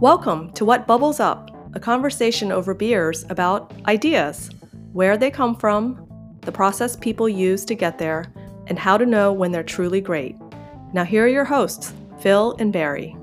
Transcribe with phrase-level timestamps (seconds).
[0.00, 4.48] Welcome to What Bubbles Up, a conversation over beers about ideas,
[4.94, 6.08] where they come from,
[6.40, 8.24] the process people use to get there,
[8.68, 10.36] and how to know when they're truly great.
[10.94, 13.14] Now, here are your hosts, Phil and Barry.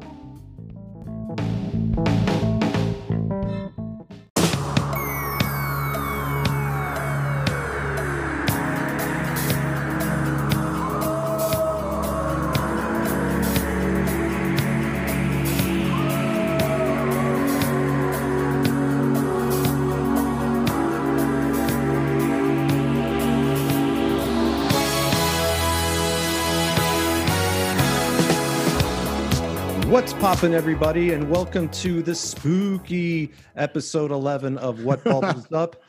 [30.18, 35.84] What's poppin', everybody, and welcome to the spooky episode 11 of What Bubbles Up.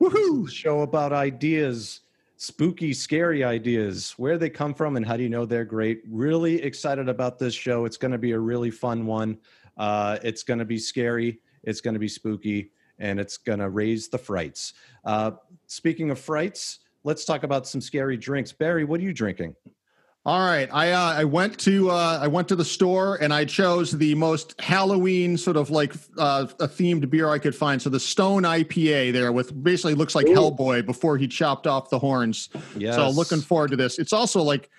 [0.00, 0.48] Woohoo!
[0.48, 2.02] Show about ideas,
[2.36, 6.02] spooky, scary ideas, where they come from, and how do you know they're great.
[6.08, 7.84] Really excited about this show.
[7.84, 9.36] It's going to be a really fun one.
[9.76, 13.68] Uh, it's going to be scary, it's going to be spooky, and it's going to
[13.68, 14.74] raise the frights.
[15.04, 15.32] Uh,
[15.66, 18.52] speaking of frights, let's talk about some scary drinks.
[18.52, 19.56] Barry, what are you drinking?
[20.24, 23.44] All right, I uh, I went to uh, I went to the store and I
[23.44, 27.82] chose the most Halloween sort of like uh, a themed beer I could find.
[27.82, 30.34] So the Stone IPA there with basically looks like Ooh.
[30.34, 32.50] Hellboy before he chopped off the horns.
[32.76, 32.94] Yes.
[32.94, 33.98] So looking forward to this.
[33.98, 34.70] It's also like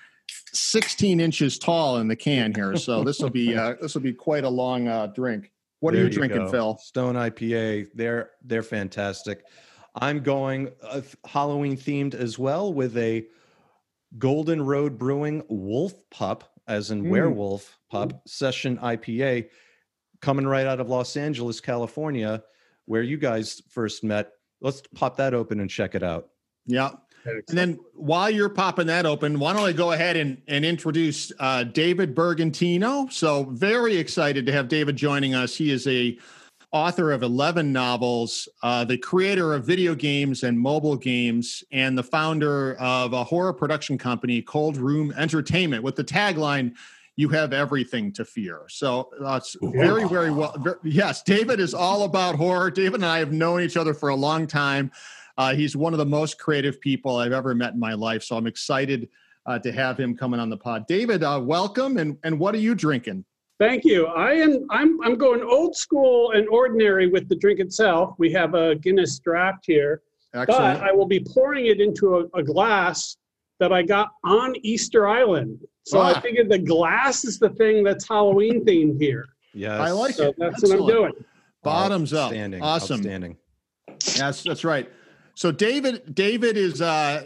[0.53, 4.13] 16 inches tall in the can here, so this will be uh, this will be
[4.13, 5.51] quite a long uh, drink.
[5.81, 6.51] What there are you, you drinking, go.
[6.51, 6.77] Phil?
[6.77, 7.89] Stone IPA.
[7.93, 9.43] They're they're fantastic.
[9.95, 13.25] I'm going uh, Halloween themed as well with a
[14.17, 17.09] Golden Road Brewing Wolf Pup, as in mm.
[17.09, 18.19] werewolf pup, mm.
[18.25, 19.49] session IPA,
[20.21, 22.43] coming right out of Los Angeles, California,
[22.85, 24.31] where you guys first met.
[24.61, 26.29] Let's pop that open and check it out.
[26.65, 26.91] Yeah.
[27.25, 31.31] And then while you're popping that open, why don't I go ahead and, and introduce
[31.39, 33.11] uh, David Bergantino?
[33.11, 35.55] So, very excited to have David joining us.
[35.55, 36.17] He is a
[36.73, 42.03] author of 11 novels, uh, the creator of video games and mobile games, and the
[42.03, 46.73] founder of a horror production company, Cold Room Entertainment, with the tagline,
[47.15, 48.63] You have everything to fear.
[48.69, 50.55] So uh, very, very well.
[50.57, 52.71] Very, yes, David is all about horror.
[52.71, 54.91] David and I have known each other for a long time.
[55.37, 58.23] Uh, he's one of the most creative people I've ever met in my life.
[58.23, 59.09] So I'm excited
[59.45, 60.87] uh, to have him coming on the pod.
[60.87, 61.97] David, uh, welcome.
[61.97, 63.25] And, and what are you drinking?
[63.63, 64.07] Thank you.
[64.07, 68.13] I am I'm I'm going old school and ordinary with the drink itself.
[68.17, 70.01] We have a Guinness draft here.
[70.33, 70.79] Excellent.
[70.79, 73.15] But I will be pouring it into a, a glass
[73.59, 75.59] that I got on Easter Island.
[75.85, 76.13] So ah.
[76.13, 79.27] I figured the glass is the thing that's Halloween themed here.
[79.53, 80.35] Yeah, I like so it.
[80.37, 80.81] That's Excellent.
[80.81, 81.13] what I'm doing.
[81.63, 82.33] Bottoms up.
[82.33, 82.95] Awesome.
[82.97, 83.37] Outstanding.
[84.17, 84.89] Yes, that's right.
[85.35, 87.23] So David, David is uh,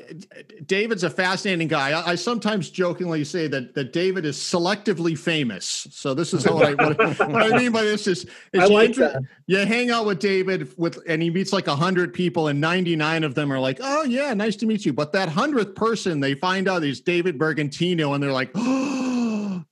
[0.66, 1.91] David's a fascinating guy.
[1.91, 5.88] I, I, sometimes jokingly say that that David is selectively famous.
[5.91, 8.29] So this is what I what, what I mean by this is, is
[8.62, 9.22] I like you, that.
[9.47, 12.96] you hang out with David with and he meets like a hundred people and ninety
[12.96, 14.94] nine of them are like, oh yeah, nice to meet you.
[14.94, 19.16] But that hundredth person, they find out is David Bergantino and they're like, oh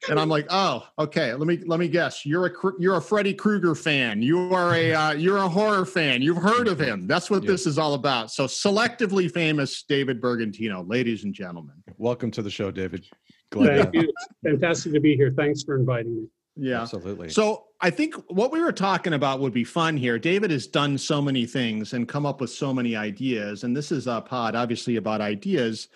[0.09, 1.33] and I'm like, oh, okay.
[1.33, 2.25] Let me let me guess.
[2.25, 4.21] You're a you're a Freddy Krueger fan.
[4.21, 6.21] You are a uh, you're a horror fan.
[6.21, 7.07] You've heard of him.
[7.07, 8.31] That's what this is all about.
[8.31, 11.75] So selectively famous David Bergantino, ladies and gentlemen.
[11.97, 13.05] Welcome to the show, David.
[13.49, 14.13] Glad Thank you.
[14.44, 15.33] Fantastic to be here.
[15.35, 16.27] Thanks for inviting me.
[16.57, 17.29] Yeah, absolutely.
[17.29, 20.17] So I think what we were talking about would be fun here.
[20.17, 23.91] David has done so many things and come up with so many ideas, and this
[23.91, 25.89] is a pod obviously about ideas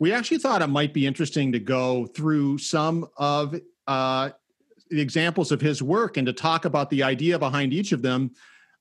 [0.00, 3.54] we actually thought it might be interesting to go through some of
[3.86, 4.30] uh,
[4.90, 8.30] the examples of his work and to talk about the idea behind each of them,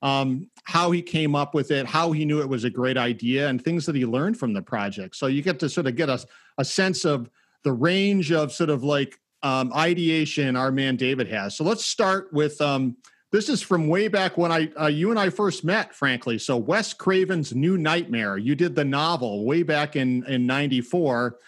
[0.01, 3.47] um, how he came up with it, how he knew it was a great idea,
[3.47, 5.16] and things that he learned from the project.
[5.16, 6.19] So you get to sort of get a,
[6.57, 7.30] a sense of
[7.63, 11.56] the range of sort of like um, ideation our man David has.
[11.56, 12.97] So let's start with um,
[13.33, 16.38] this is from way back when I uh, you and I first met, frankly.
[16.38, 18.38] So Wes Craven's New Nightmare.
[18.38, 21.39] You did the novel way back in in '94.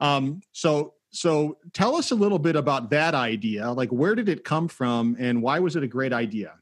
[0.00, 3.70] Um, so so tell us a little bit about that idea.
[3.70, 6.54] Like, where did it come from, and why was it a great idea?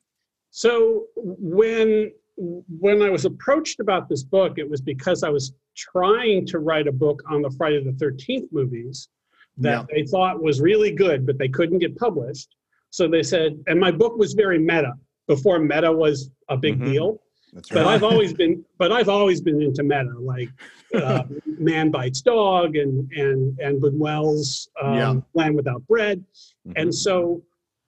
[0.51, 6.47] So when when I was approached about this book, it was because I was trying
[6.49, 9.09] to write a book on the Friday the Thirteenth movies
[9.57, 9.95] that yeah.
[9.95, 12.55] they thought was really good, but they couldn't get published.
[12.91, 14.93] So they said, and my book was very meta
[15.27, 16.93] before meta was a big mm-hmm.
[16.93, 17.23] deal.
[17.53, 17.85] That's right.
[17.85, 20.49] But I've always been, but I've always been into meta, like
[20.95, 25.15] uh, Man Bites Dog and and and Buñuel's um, yeah.
[25.35, 26.73] Land Without Bread, mm-hmm.
[26.77, 27.43] and so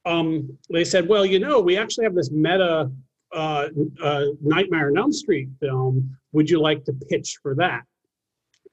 [0.04, 2.90] um, they said, well, you know, we actually have this meta
[3.32, 3.68] uh,
[4.02, 6.16] uh, Nightmare on Elm Street film.
[6.32, 7.82] Would you like to pitch for that?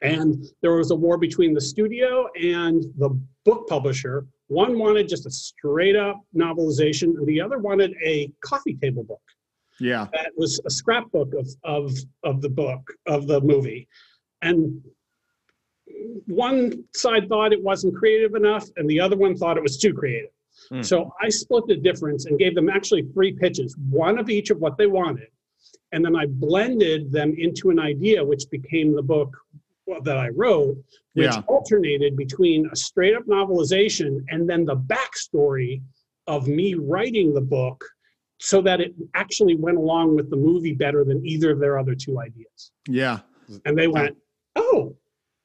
[0.02, 3.10] And there was a war between the studio and the
[3.44, 8.76] book publisher One wanted just a straight up novelization, and the other wanted a coffee
[8.76, 9.22] table book.
[9.80, 10.08] Yeah.
[10.14, 11.92] That was a scrapbook of, of,
[12.24, 13.88] of the book, of the movie.
[14.42, 14.82] And
[16.28, 19.94] one side thought it wasn't creative enough, and the other one thought it was too
[19.94, 20.32] creative.
[20.72, 20.86] Mm.
[20.86, 24.60] So I split the difference and gave them actually three pitches, one of each of
[24.60, 25.28] what they wanted.
[25.92, 29.36] And then I blended them into an idea, which became the book
[30.04, 30.78] that I wrote,
[31.14, 31.42] which yeah.
[31.48, 35.82] alternated between a straight up novelization and then the backstory
[36.28, 37.84] of me writing the book
[38.40, 41.96] so that it actually went along with the movie better than either of their other
[41.96, 42.72] two ideas.
[42.88, 43.20] Yeah.
[43.66, 44.18] And they went,
[44.56, 44.96] oh,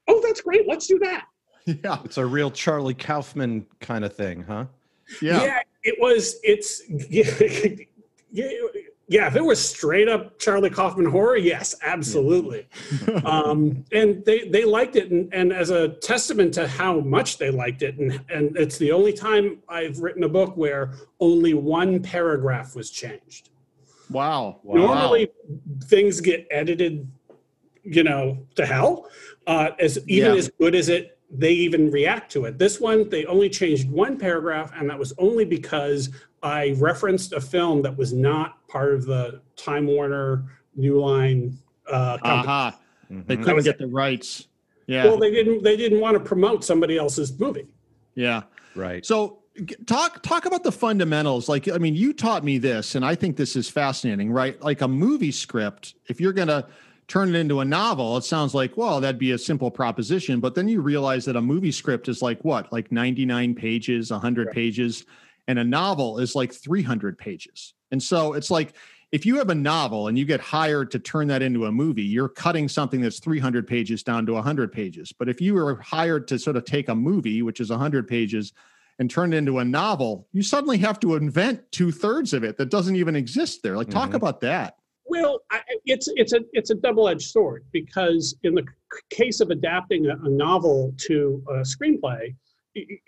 [0.08, 0.66] oh, that's great.
[0.66, 1.26] Let's do that.
[1.66, 1.98] Yeah.
[2.04, 4.66] It's a real Charlie Kaufman kind of thing, huh?
[5.22, 5.42] Yeah.
[5.42, 7.30] Yeah, it was, it's, yeah,
[9.10, 12.68] yeah, if it was straight up Charlie Kaufman horror, yes, absolutely.
[13.24, 15.10] um, and they, they liked it.
[15.10, 18.92] And, and as a testament to how much they liked it, and, and it's the
[18.92, 23.50] only time I've written a book where only one paragraph was changed.
[24.10, 24.60] Wow.
[24.62, 24.76] wow.
[24.76, 25.32] Normally,
[25.86, 27.10] things get edited,
[27.82, 29.08] you know, to hell.
[29.44, 30.38] Uh, as even yeah.
[30.38, 32.58] as good as it, they even react to it.
[32.58, 36.10] This one, they only changed one paragraph, and that was only because
[36.42, 40.44] I referenced a film that was not part of the Time Warner
[40.74, 42.32] New Line uh, company.
[42.32, 42.72] Uh-huh.
[43.10, 43.22] Mm-hmm.
[43.26, 44.46] They couldn't get the rights.
[44.86, 45.04] Yeah.
[45.04, 45.62] Well, they didn't.
[45.62, 47.68] They didn't want to promote somebody else's movie.
[48.14, 48.42] Yeah.
[48.74, 49.04] Right.
[49.04, 49.40] So
[49.86, 51.48] talk talk about the fundamentals.
[51.48, 54.32] Like, I mean, you taught me this, and I think this is fascinating.
[54.32, 54.60] Right?
[54.62, 55.94] Like a movie script.
[56.06, 56.66] If you're gonna
[57.08, 60.38] turn it into a novel, it sounds like, well, that'd be a simple proposition.
[60.38, 64.46] But then you realize that a movie script is like what, like 99 pages, 100
[64.46, 64.54] right.
[64.54, 65.04] pages
[65.50, 67.74] and a novel is like 300 pages.
[67.90, 68.74] And so it's like
[69.10, 72.04] if you have a novel and you get hired to turn that into a movie,
[72.04, 75.12] you're cutting something that's 300 pages down to 100 pages.
[75.12, 78.52] But if you were hired to sort of take a movie, which is 100 pages,
[79.00, 82.56] and turn it into a novel, you suddenly have to invent two thirds of it
[82.58, 83.76] that doesn't even exist there.
[83.76, 84.16] Like, talk mm-hmm.
[84.16, 84.76] about that.
[85.04, 88.64] Well, I, it's it's a it's a double edged sword because in the
[89.08, 92.36] case of adapting a, a novel to a screenplay,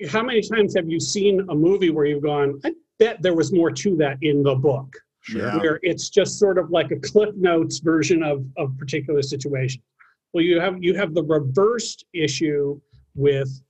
[0.08, 3.52] how many times have you seen a movie where you've gone, I bet there was
[3.52, 4.94] more to that in the book?
[5.20, 5.52] Sure.
[5.58, 9.80] Where it's just sort of like a cliff notes version of a particular situation.
[10.32, 12.80] Well, you have you have the reversed issue
[13.14, 13.62] with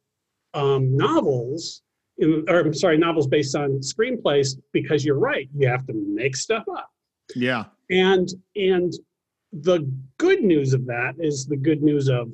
[0.55, 1.83] um, novels,
[2.19, 6.37] in, or I'm sorry, novels based on screenplays, because you're right, you have to make
[6.37, 6.91] stuff up.
[7.37, 7.65] Yeah.
[7.91, 8.93] And and
[9.53, 9.87] the
[10.17, 12.33] good news of that is the good news of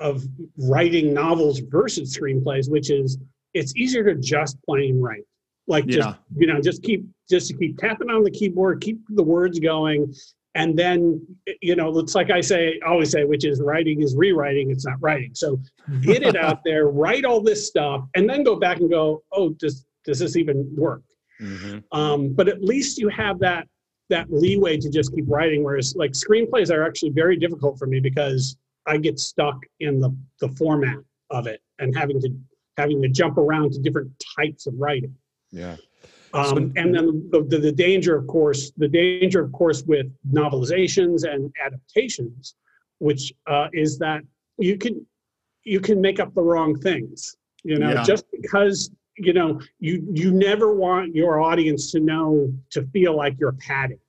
[0.00, 0.24] of
[0.58, 3.18] writing novels versus screenplays, which is
[3.54, 5.24] it's easier to just plain write.
[5.66, 6.14] Like just yeah.
[6.36, 10.12] you know, just keep just to keep tapping on the keyboard, keep the words going,
[10.54, 11.26] and then
[11.62, 15.00] you know, it's like I say, always say, which is writing is rewriting, it's not
[15.00, 15.34] writing.
[15.34, 15.60] So
[16.02, 19.50] get it out there, write all this stuff, and then go back and go, oh,
[19.50, 21.02] does does this even work?
[21.40, 21.98] Mm-hmm.
[21.98, 23.66] Um, but at least you have that
[24.10, 25.64] that leeway to just keep writing.
[25.64, 28.56] Whereas like screenplays are actually very difficult for me because
[28.86, 30.98] I get stuck in the, the format
[31.30, 32.30] of it and having to
[32.76, 35.14] having to jump around to different types of writing.
[35.52, 35.76] Yeah.
[36.32, 40.06] Um, so, and then the, the, the, danger, of course, the danger, of course, with
[40.28, 42.56] novelizations and adaptations,
[42.98, 44.22] which uh, is that
[44.58, 45.06] you can
[45.62, 47.36] you can make up the wrong things.
[47.62, 48.02] You know, yeah.
[48.02, 53.36] just because you know you you never want your audience to know to feel like
[53.38, 54.00] you're padding.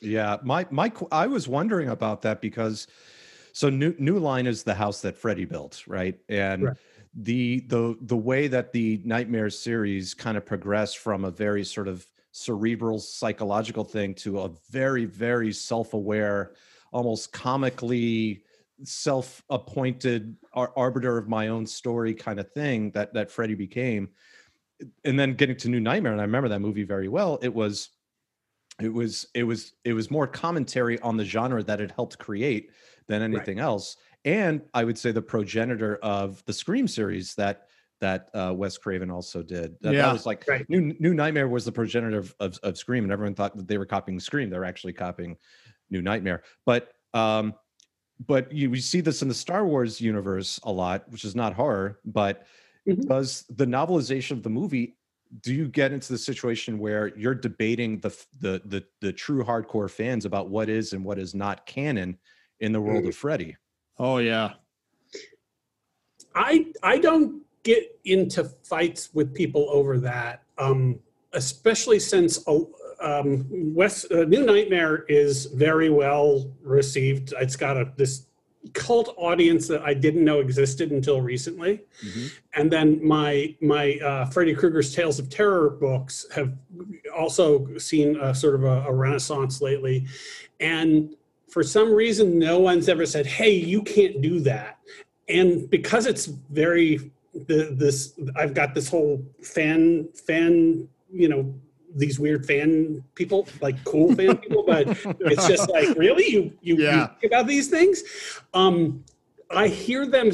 [0.00, 2.88] Yeah, my my I was wondering about that because
[3.52, 6.18] so new new line is the house that Freddy built, right?
[6.28, 6.76] And right.
[7.14, 11.88] the the the way that the Nightmare series kind of progressed from a very sort
[11.88, 16.52] of cerebral psychological thing to a very very self-aware,
[16.92, 18.42] almost comically
[18.84, 24.08] self-appointed ar- arbiter of my own story kind of thing that that Freddy became.
[25.04, 27.38] And then getting to New Nightmare, and I remember that movie very well.
[27.42, 27.90] It was
[28.80, 32.70] it was it was it was more commentary on the genre that it helped create
[33.08, 33.64] than anything right.
[33.64, 33.96] else.
[34.24, 37.68] And I would say the progenitor of the Scream series that
[38.00, 39.76] that uh, Wes Craven also did.
[39.80, 40.02] That, yeah.
[40.02, 40.68] that was like right.
[40.68, 43.78] New New Nightmare was the progenitor of, of, of Scream, and everyone thought that they
[43.78, 44.50] were copying Scream.
[44.50, 45.36] They're actually copying
[45.90, 46.42] New Nightmare.
[46.66, 47.54] But um,
[48.26, 51.54] but you, we see this in the Star Wars universe a lot, which is not
[51.54, 52.46] horror, but
[52.88, 53.02] mm-hmm.
[53.02, 54.96] does the novelization of the movie
[55.40, 59.90] do you get into the situation where you're debating the, the the the true hardcore
[59.90, 62.18] fans about what is and what is not canon
[62.62, 63.56] in the world of Freddy.
[63.98, 64.54] Oh yeah.
[66.34, 70.98] I I don't get into fights with people over that, um,
[71.34, 72.60] especially since uh,
[73.00, 77.34] um, West uh, New Nightmare is very well received.
[77.38, 78.26] It's got a this
[78.74, 82.26] cult audience that I didn't know existed until recently, mm-hmm.
[82.54, 86.56] and then my my uh, Freddy Krueger's Tales of Terror books have
[87.14, 90.06] also seen a, sort of a, a renaissance lately,
[90.60, 91.16] and
[91.52, 94.78] for some reason, no one's ever said, "Hey, you can't do that,"
[95.28, 101.54] and because it's very the, this, I've got this whole fan fan you know
[101.94, 104.88] these weird fan people, like cool fan people, but
[105.20, 107.10] it's just like, really, you you, yeah.
[107.20, 108.02] you about these things?
[108.54, 109.04] Um,
[109.50, 110.30] I hear them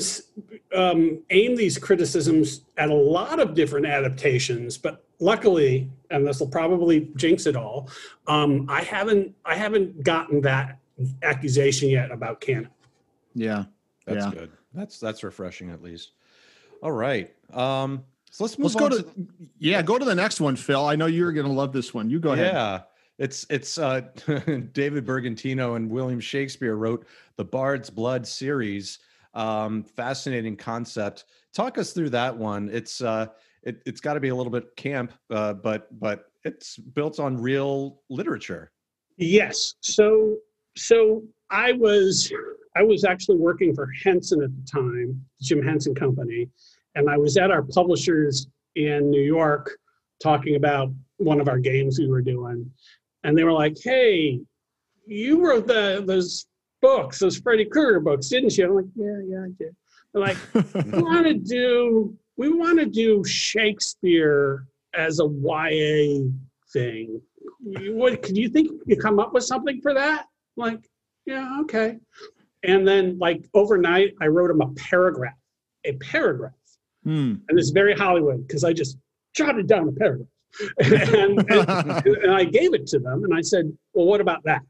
[0.72, 6.46] um, aim these criticisms at a lot of different adaptations, but luckily, and this will
[6.46, 7.90] probably jinx it all,
[8.28, 10.77] um, I haven't I haven't gotten that
[11.22, 12.68] accusation yet about canon.
[13.34, 13.64] Yeah,
[14.06, 14.30] that's yeah.
[14.30, 14.50] good.
[14.74, 16.12] That's that's refreshing at least.
[16.82, 17.34] All right.
[17.52, 19.28] Um, so let's move let's go to, to,
[19.58, 20.84] yeah, go to the next one, Phil.
[20.84, 22.10] I know you're going to love this one.
[22.10, 22.52] You go ahead.
[22.52, 22.80] Yeah.
[23.18, 24.00] It's it's uh,
[24.72, 29.00] David Bergantino and William Shakespeare wrote the Bard's Blood series.
[29.34, 31.24] Um, fascinating concept.
[31.52, 32.70] Talk us through that one.
[32.72, 33.26] It's uh,
[33.62, 37.36] it, has got to be a little bit camp, uh, but but it's built on
[37.36, 38.70] real literature.
[39.16, 39.74] Yes.
[39.80, 40.36] So
[40.78, 42.32] so I was
[42.76, 46.48] I was actually working for Henson at the time, Jim Henson Company,
[46.94, 49.70] and I was at our publishers in New York
[50.22, 52.70] talking about one of our games we were doing.
[53.24, 54.40] And they were like, hey,
[55.06, 56.46] you wrote the those
[56.80, 58.66] books, those Freddy Krueger books, didn't you?
[58.66, 59.76] I'm like, yeah, yeah, I did.
[60.12, 66.28] They're like, we want to do we want to do Shakespeare as a YA
[66.72, 67.20] thing.
[67.60, 70.26] What could you think you come up with something for that?
[70.58, 70.80] Like,
[71.26, 71.98] yeah, okay.
[72.64, 75.34] And then like overnight, I wrote him a paragraph,
[75.84, 76.52] a paragraph
[77.08, 77.36] Hmm.
[77.48, 78.98] And it's very Hollywood because I just
[79.34, 80.28] jotted down a paragraph.
[80.78, 84.62] and, and, and, I gave it to them and I said, Well, what about that?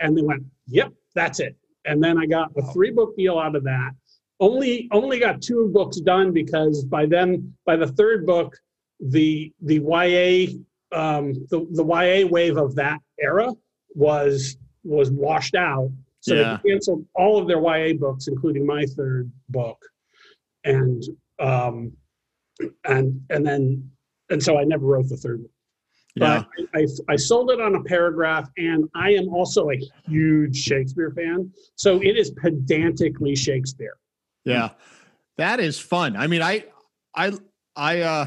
[0.00, 1.56] And they went, Yep, that's it.
[1.84, 3.90] And then I got a three book deal out of that.
[4.40, 8.56] Only only got two books done because by then, by the third book,
[9.00, 10.52] the the YA
[10.92, 13.52] um, the, the YA wave of that era
[13.94, 14.56] was
[14.86, 15.90] was washed out.
[16.20, 16.58] So yeah.
[16.62, 19.78] they canceled all of their YA books, including my third book.
[20.64, 21.02] And
[21.38, 21.92] um,
[22.84, 23.90] and and then
[24.30, 25.50] and so I never wrote the third one.
[26.16, 26.44] Yeah.
[26.56, 30.56] But I, I, I sold it on a paragraph, and I am also a huge
[30.56, 31.52] Shakespeare fan.
[31.74, 33.98] So it is pedantically Shakespeare.
[34.44, 34.70] Yeah,
[35.36, 36.16] that is fun.
[36.16, 36.64] I mean, I
[37.14, 37.32] I
[37.74, 38.26] I uh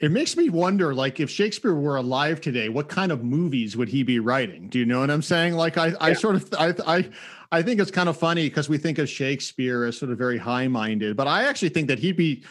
[0.00, 3.88] it makes me wonder like if shakespeare were alive today what kind of movies would
[3.88, 6.74] he be writing do you know what i'm saying like i, I sort of I,
[6.86, 7.10] I
[7.52, 10.38] I think it's kind of funny because we think of Shakespeare as sort of very
[10.38, 12.44] high minded, but I actually think that he'd be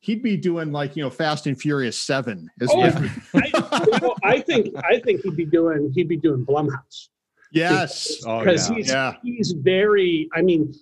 [0.00, 2.50] he'd be doing like you know Fast and Furious Seven.
[2.68, 2.82] Oh,
[3.34, 7.08] I, I, think I think he'd be doing he'd be doing Blumhouse.
[7.52, 8.76] Yes, because oh, yeah.
[8.76, 9.14] he's yeah.
[9.22, 10.28] he's very.
[10.34, 10.74] I mean,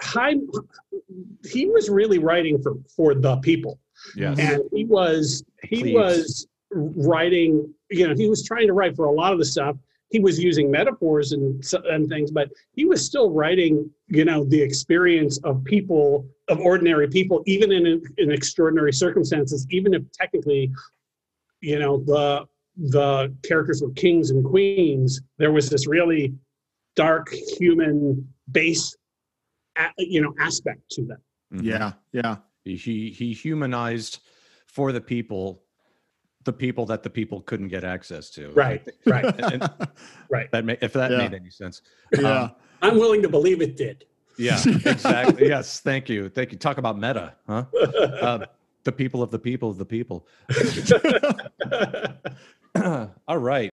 [0.00, 0.34] high.
[1.48, 3.78] He was really writing for for the people.
[4.16, 4.38] Yes.
[4.38, 5.94] and he was he Please.
[5.94, 7.72] was writing.
[7.90, 9.76] You know, he was trying to write for a lot of the stuff
[10.12, 14.60] he was using metaphors and and things, but he was still writing, you know, the
[14.60, 20.70] experience of people, of ordinary people, even in in extraordinary circumstances, even if technically,
[21.60, 25.20] you know, the the characters were kings and queens.
[25.38, 26.34] There was this really
[26.94, 28.94] dark human base,
[29.96, 31.20] you know, aspect to them.
[31.50, 32.36] Yeah, yeah.
[32.64, 34.20] He he humanized
[34.66, 35.62] for the people
[36.44, 38.50] the people that the people couldn't get access to.
[38.50, 39.70] Right, right, and,
[40.30, 40.50] right.
[40.50, 41.18] That may, if that yeah.
[41.18, 41.82] made any sense.
[42.18, 44.06] Yeah, um, I'm willing to believe it did.
[44.38, 45.48] Yeah, exactly.
[45.48, 46.58] yes, thank you, thank you.
[46.58, 47.64] Talk about meta, huh?
[48.22, 48.46] Uh,
[48.84, 50.26] the people of the people of the people.
[53.28, 53.70] All right.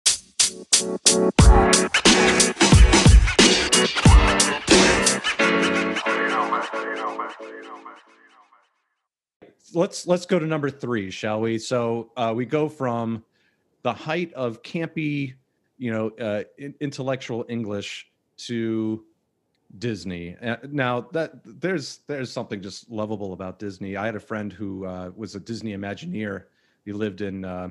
[9.73, 11.57] Let's let's go to number three, shall we?
[11.57, 13.23] So uh, we go from
[13.81, 15.35] the height of campy,
[15.77, 16.43] you know, uh,
[16.79, 19.03] intellectual English to
[19.77, 20.35] Disney.
[20.41, 23.95] Uh, now that there's there's something just lovable about Disney.
[23.95, 26.45] I had a friend who uh, was a Disney Imagineer.
[26.85, 27.69] He lived in uh,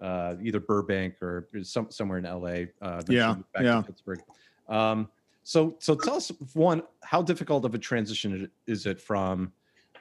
[0.00, 2.66] uh, either Burbank or some, somewhere in LA.
[2.80, 3.82] Uh, yeah, yeah.
[3.82, 4.22] Pittsburgh.
[4.68, 5.08] Um,
[5.42, 9.52] so so tell us one, how difficult of a transition is it from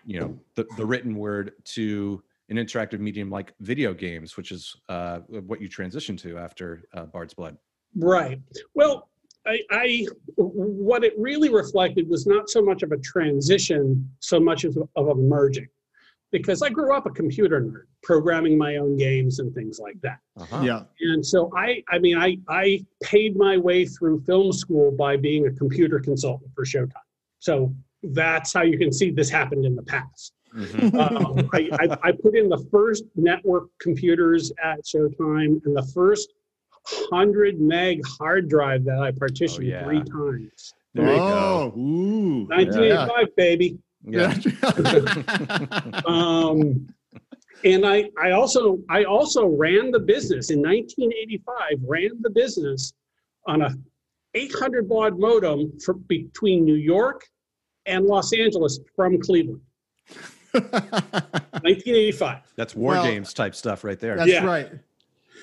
[0.05, 4.75] you know the, the written word to an interactive medium like video games, which is
[4.89, 7.57] uh, what you transition to after uh, Bard's Blood.
[7.95, 8.39] Right.
[8.73, 9.09] Well,
[9.45, 14.65] I, I, what it really reflected was not so much of a transition, so much
[14.65, 15.67] as of a merging.
[16.31, 20.19] because I grew up a computer nerd, programming my own games and things like that.
[20.37, 20.61] Uh-huh.
[20.63, 20.83] Yeah.
[21.01, 25.47] And so I, I mean, I, I paid my way through film school by being
[25.47, 26.93] a computer consultant for Showtime.
[27.39, 30.33] So that's how you can see this happened in the past.
[30.55, 30.93] Mhm.
[30.95, 36.33] Um, I, I, I put in the first network computers at Showtime and the first
[37.09, 39.83] 100 meg hard drive that I partitioned Oh, yeah.
[39.83, 40.73] three times.
[40.95, 42.45] There you oh, ooh.
[42.47, 43.77] 1985, baby.
[44.03, 44.33] Yeah.
[46.05, 46.87] Um,
[47.65, 51.79] and I, I also I also ran the business in 1985.
[51.85, 52.93] Ran the business
[53.45, 53.75] on a
[54.33, 57.25] 800 baud modem for between New York
[57.89, 59.61] and Los Angeles from Cleveland.
[60.53, 62.37] 1985.
[62.55, 64.15] That's war Well, games type stuff right there.
[64.17, 64.45] That's Yeah.
[64.45, 64.69] right.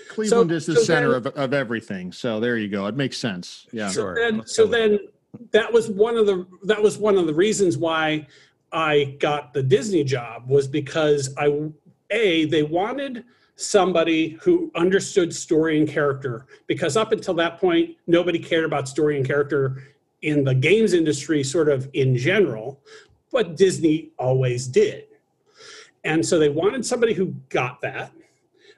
[0.08, 2.12] Cleveland is the so center then- of, of everything.
[2.12, 2.86] So there you go.
[2.86, 3.66] It makes sense.
[3.72, 3.90] Yeah.
[3.90, 4.16] Sure.
[4.16, 4.98] So then, so then
[5.52, 8.26] that was one of the that was one of the reasons why
[8.72, 11.70] I got the Disney job was because I
[12.10, 13.24] a they wanted
[13.56, 19.16] somebody who understood story and character because up until that point nobody cared about story
[19.16, 19.82] and character
[20.22, 22.80] in the games industry sort of in general
[23.32, 25.04] but Disney always did.
[26.04, 28.12] And so they wanted somebody who got that.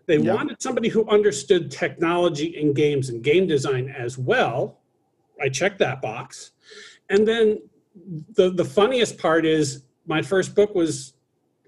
[0.06, 0.34] They Yeah.
[0.34, 4.80] wanted somebody who understood technology in games and game design as well.
[5.40, 6.52] I checked that box.
[7.10, 7.60] And then
[8.34, 11.12] the the funniest part is my first book was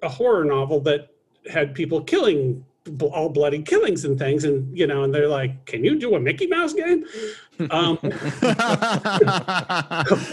[0.03, 1.11] a horror novel that
[1.49, 2.65] had people killing
[3.13, 6.21] all bloody killings and things and you know and they're like can you do a
[6.21, 7.05] mickey mouse game
[7.71, 7.99] um,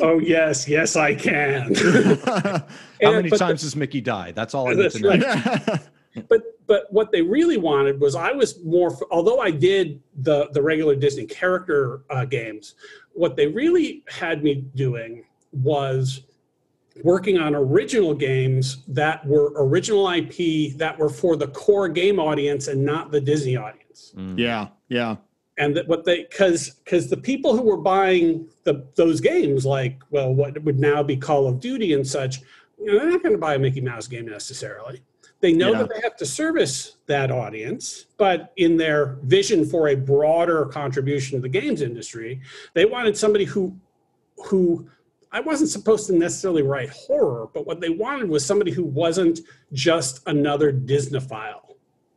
[0.01, 1.75] oh yes yes i can
[3.03, 4.31] How many but times does Mickey die?
[4.31, 5.09] That's all I need to know.
[5.09, 5.79] right.
[6.29, 10.61] but but what they really wanted was I was more although I did the the
[10.61, 12.75] regular Disney character uh, games,
[13.13, 16.21] what they really had me doing was
[17.03, 22.67] working on original games that were original IP that were for the core game audience
[22.67, 24.13] and not the Disney audience.
[24.15, 24.37] Mm.
[24.37, 24.67] yeah.
[24.89, 25.17] Yeah.
[25.59, 30.01] And that what they because because the people who were buying the those games like
[30.11, 32.41] well what would now be Call of Duty and such,
[32.79, 35.01] you know, they're not going to buy a Mickey Mouse game necessarily.
[35.39, 35.79] They know Yeah.
[35.79, 41.37] that they have to service that audience, but in their vision for a broader contribution
[41.37, 42.41] to the games industry,
[42.73, 43.75] they wanted somebody who
[44.45, 44.87] who
[45.31, 49.41] I wasn't supposed to necessarily write horror, but what they wanted was somebody who wasn't
[49.73, 51.61] just another Disneyphile.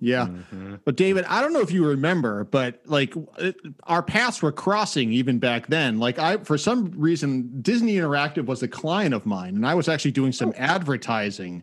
[0.03, 0.29] Yeah.
[0.29, 0.81] Mhm.
[0.85, 5.13] But David, I don't know if you remember, but like it, our paths were crossing
[5.13, 5.99] even back then.
[5.99, 9.89] Like I, for some reason, Disney Interactive was a client of mine, and I was
[9.89, 11.63] actually doing some advertising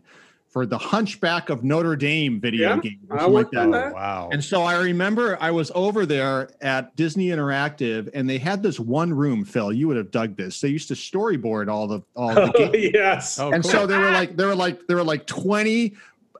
[0.58, 3.92] for the Hunchback of Notre Dame video Yeah, game, I like worked on that.
[3.92, 4.28] Oh, wow.
[4.32, 8.80] And so I remember I was over there at Disney Interactive, and they had this
[8.80, 9.44] one room.
[9.44, 10.60] Phil, you would have dug this.
[10.60, 13.38] They used to storyboard all the all the Oh, games yes.
[13.38, 13.70] Oh, and cool.
[13.70, 15.94] so there were like there were like there were like 20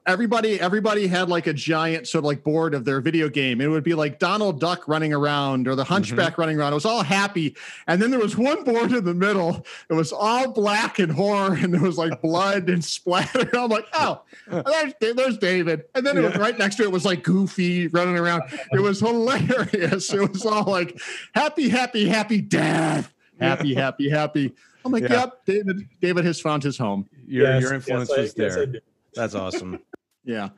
[0.09, 3.61] everybody everybody had like a giant sort of like board of their video game.
[3.61, 5.93] It would be like donald duck running around or the mm-hmm.
[5.93, 6.73] hunchback running around.
[6.73, 7.55] It was all happy.
[7.87, 9.65] And then there was one board in the middle.
[9.89, 13.49] It was all black and horror and there was like blood and splatter.
[13.57, 15.83] I'm like oh there's, there's david.
[15.93, 18.43] And then it was right next to it was like goofy running around.
[18.71, 20.11] It was hilarious.
[20.11, 20.99] It was all like
[21.35, 23.13] happy happy happy death.
[23.39, 24.53] Happy happy happy.
[24.83, 25.19] I'm like Yeah.
[25.19, 27.07] yep david david has found his home.
[27.27, 28.65] Your, Yes, your yes, influence I- was there.
[28.65, 28.79] do.
[29.13, 29.79] That's awesome.
[30.29, 30.49] Yeah.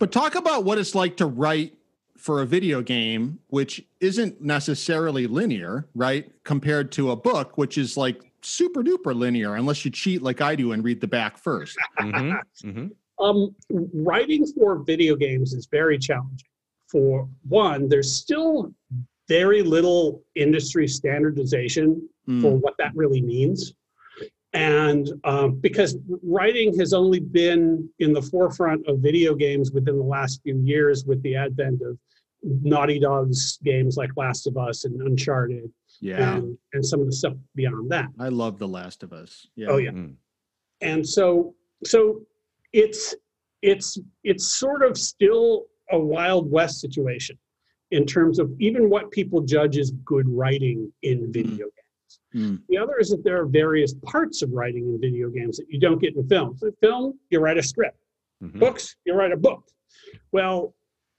[0.00, 1.74] But talk about what it's like to write
[2.18, 6.30] for a video game, which isn't necessarily linear, right?
[6.42, 10.56] Compared to a book, which is like super duper linear, unless you cheat like I
[10.56, 11.78] do and read the back first.
[11.98, 12.86] hmm hmm
[13.20, 16.48] Um, writing for video games is very challenging.
[16.90, 18.74] For one, there's still
[19.28, 23.72] very little industry standardization Mm, for what that really means.
[24.56, 30.04] And um, because writing has only been in the forefront of video games within the
[30.04, 31.98] last few years with the advent of
[32.42, 36.36] Naughty Dog's games like Last of Us and Uncharted yeah.
[36.36, 38.08] and, and some of the stuff beyond that.
[38.18, 39.46] I love The Last of Us.
[39.56, 39.68] Yeah.
[39.68, 39.90] Oh, yeah.
[39.90, 40.14] Mm.
[40.80, 42.22] and so so
[42.72, 43.14] it's
[43.60, 47.36] it's it's sort of still a wild west situation
[47.90, 51.66] in terms of even what people judge as good writing in video
[52.32, 52.62] games Mm.
[52.68, 55.78] the other is that there are various parts of writing in video games that you
[55.80, 56.56] don't get in film.
[56.58, 57.98] So film you write a script.
[58.42, 58.60] Mhm.
[58.60, 59.62] books you write a book.
[60.32, 60.74] Well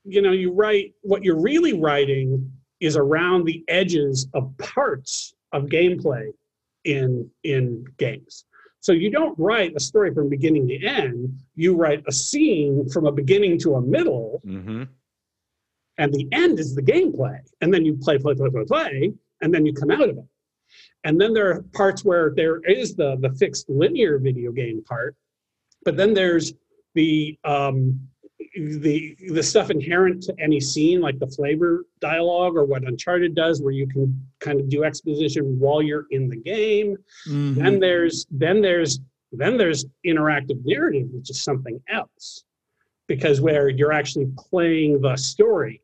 [0.06, 5.66] you know you write what you're really writing is around the edges of parts of
[5.66, 6.32] gameplay
[6.84, 8.46] in in games.
[8.80, 11.34] So you don't write a story from beginning to end.
[11.56, 14.42] You write a scene from a beginning to a middle.
[14.46, 14.88] Mhm.
[16.00, 17.40] and the end is the gameplay.
[17.62, 20.26] And then you play play play play play and then you come out of it
[21.04, 25.16] and then there are parts where there is the the fixed linear video game part
[25.84, 26.54] but then there's
[26.96, 27.98] the um,
[28.56, 33.62] the the stuff inherent to any scene, like the flavor dialogue or what Uncharted does,
[33.62, 36.98] where you can kind of do exposition while you're in the game.
[37.28, 37.54] Mm-hmm.
[37.62, 39.00] Then there's then there's
[39.32, 42.44] then there's interactive narrative, which is something else,
[43.08, 45.82] because where you're actually playing the story,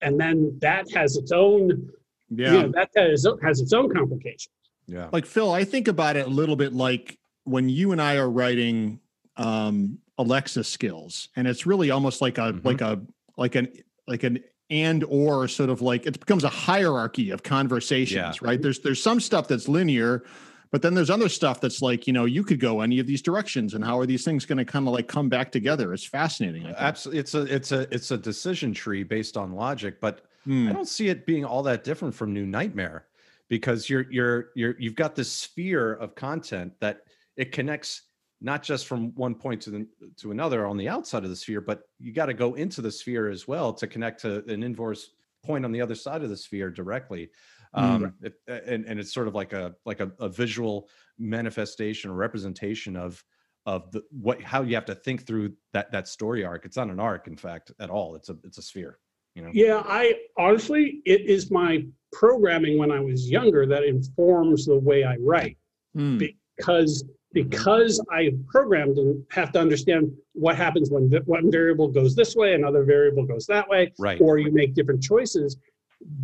[0.00, 1.90] and then that has its own
[2.30, 4.54] yeah you know, that has, has its own complications.
[4.86, 8.16] Yeah, like Phil, I think about it a little bit like when you and I
[8.16, 9.00] are writing
[9.36, 12.66] um, Alexa skills, and it's really almost like a mm-hmm.
[12.66, 13.00] like a
[13.36, 13.68] like an
[14.06, 18.48] like an and or sort of like it becomes a hierarchy of conversations, yeah.
[18.48, 18.60] right?
[18.60, 20.24] There's there's some stuff that's linear,
[20.70, 23.22] but then there's other stuff that's like you know you could go any of these
[23.22, 25.92] directions, and how are these things going to kind of like come back together?
[25.92, 26.66] It's fascinating.
[26.76, 30.68] Absolutely, it's a it's a it's a decision tree based on logic, but mm.
[30.68, 33.06] I don't see it being all that different from New Nightmare
[33.48, 37.02] because you're you're you're you've got this sphere of content that
[37.36, 38.02] it connects
[38.40, 41.60] not just from one point to the, to another on the outside of the sphere,
[41.60, 45.10] but you got to go into the sphere as well to connect to an inverse
[45.44, 47.30] point on the other side of the sphere directly.
[47.74, 48.26] Um, mm-hmm.
[48.26, 48.34] it,
[48.66, 53.22] and, and it's sort of like a like a, a visual manifestation or representation of
[53.66, 56.64] of the what how you have to think through that that story arc.
[56.64, 58.14] It's not an arc, in fact, at all.
[58.16, 58.98] It's a it's a sphere.
[59.34, 59.50] You know?
[59.52, 65.04] Yeah, I honestly, it is my programming when I was younger that informs the way
[65.04, 65.56] I write
[65.96, 66.32] mm.
[66.56, 72.34] because because I programmed and have to understand what happens when one variable goes this
[72.34, 74.20] way, another variable goes that way, right.
[74.20, 75.56] or you make different choices.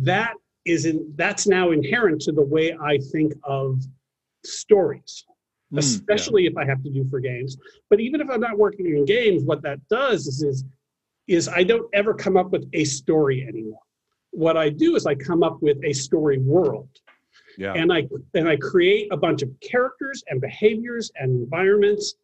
[0.01, 0.33] That
[0.65, 3.81] is in that's now inherent to the way I think of
[4.43, 5.25] stories,
[5.73, 6.49] mm, especially yeah.
[6.51, 7.57] if I have to do for games.
[7.89, 10.65] But even if I'm not working in games, what that does is, is
[11.27, 13.79] is I don't ever come up with a story anymore.
[14.31, 16.89] What I do is I come up with a story world
[17.57, 17.73] yeah.
[17.73, 22.15] And I and I create a bunch of characters and behaviors and environments,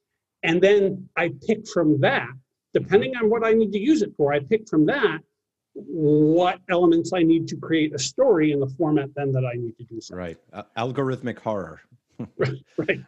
[0.43, 2.29] and then I pick from that,
[2.73, 4.31] depending on what I need to use it for.
[4.31, 5.19] I pick from that
[5.73, 9.75] what elements I need to create a story in the format then that I need
[9.79, 10.15] to do so.
[10.15, 10.37] Right.
[10.53, 11.81] Uh, algorithmic horror.
[12.37, 12.63] right.
[12.77, 13.01] Right.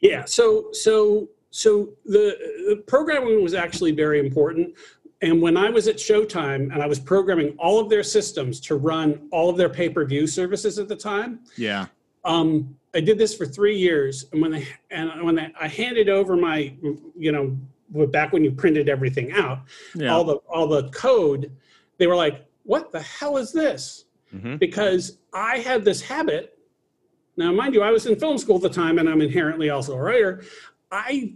[0.00, 0.24] Yeah.
[0.24, 2.36] So so so the,
[2.68, 4.74] the programming was actually very important.
[5.22, 8.76] And when I was at Showtime and I was programming all of their systems to
[8.76, 11.86] run all of their pay per view services at the time, yeah,
[12.24, 14.26] um, I did this for three years.
[14.32, 16.74] And when they and when they, I handed over my,
[17.16, 17.56] you know,
[18.06, 19.60] back when you printed everything out,
[19.94, 20.12] yeah.
[20.12, 21.50] all the all the code,
[21.98, 24.56] they were like, "What the hell is this?" Mm-hmm.
[24.56, 26.58] Because I had this habit.
[27.36, 29.94] Now, mind you, I was in film school at the time, and I'm inherently also
[29.94, 30.44] a writer.
[30.92, 31.34] I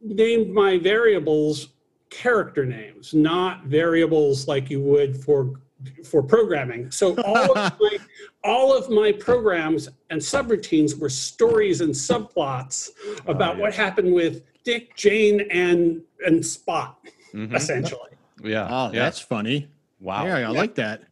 [0.00, 1.68] named my variables
[2.10, 5.60] character names, not variables like you would for
[6.04, 6.90] for programming.
[6.90, 7.98] So all of my
[8.44, 12.90] all of my programs and subroutines were stories and subplots
[13.26, 13.62] about oh, yeah.
[13.62, 16.98] what happened with Dick, Jane, and and Spot,
[17.34, 17.54] mm-hmm.
[17.54, 18.10] essentially.
[18.42, 18.68] Yeah.
[18.70, 19.00] Oh, yeah.
[19.00, 19.68] that's funny.
[20.00, 20.26] Wow.
[20.26, 20.48] Yeah, I yeah.
[20.50, 21.02] like that.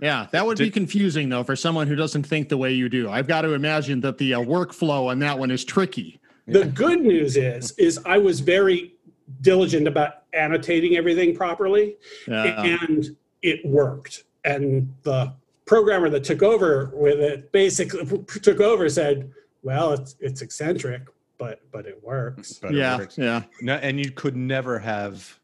[0.00, 2.88] Yeah, that would Did, be confusing though for someone who doesn't think the way you
[2.88, 3.08] do.
[3.08, 6.20] I've got to imagine that the uh, workflow on that one is tricky.
[6.48, 8.91] The good news is, is I was very
[9.40, 12.62] diligent about annotating everything properly, yeah.
[12.62, 14.24] and it worked.
[14.44, 15.32] And the
[15.66, 21.02] programmer that took over with it basically took over said, "Well, it's it's eccentric,
[21.38, 23.18] but but it works." But yeah, it works.
[23.18, 23.42] yeah.
[23.60, 25.38] No, and you could never have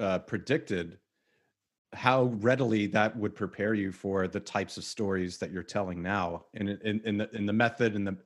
[0.00, 0.98] uh, predicted
[1.92, 6.44] how readily that would prepare you for the types of stories that you're telling now,
[6.54, 8.16] and in, in, in the in the method and the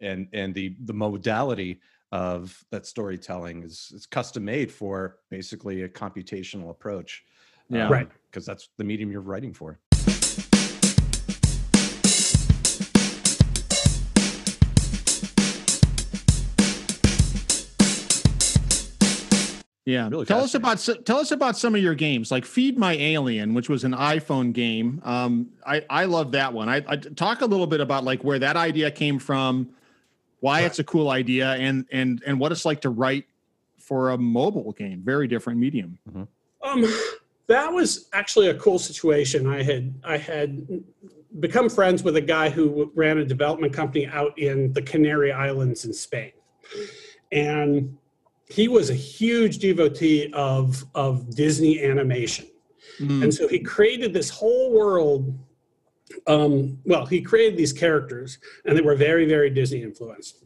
[0.00, 1.80] and and the the modality
[2.12, 7.24] of that storytelling is is custom made for basically a computational approach.
[7.68, 8.08] Yeah, um, right.
[8.30, 9.78] Because that's the medium you're writing for.
[19.88, 20.06] Yeah.
[20.10, 23.54] Really tell us about tell us about some of your games, like Feed My Alien,
[23.54, 25.00] which was an iPhone game.
[25.02, 26.68] Um, I I love that one.
[26.68, 29.70] I, I talk a little bit about like where that idea came from,
[30.40, 30.66] why right.
[30.66, 33.24] it's a cool idea and and and what it's like to write
[33.78, 36.22] for a mobile game very different medium mm-hmm.
[36.62, 36.84] um
[37.46, 40.66] that was actually a cool situation i had i had
[41.40, 45.84] become friends with a guy who ran a development company out in the canary islands
[45.84, 46.32] in spain
[47.32, 47.96] and
[48.48, 52.46] he was a huge devotee of of disney animation
[53.00, 53.22] mm.
[53.22, 55.38] and so he created this whole world
[56.26, 60.44] um, well, he created these characters, and they were very, very Disney influenced.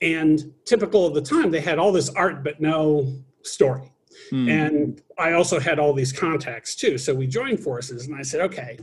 [0.00, 3.92] And typical of the time, they had all this art but no story.
[4.30, 4.48] Hmm.
[4.48, 6.98] And I also had all these contacts too.
[6.98, 8.78] So we joined forces, and I said, okay,